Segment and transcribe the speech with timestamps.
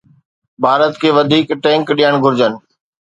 [0.63, 2.53] ڀارت کي وڌيڪ ٽينڪ ڏيڻ گهرجن.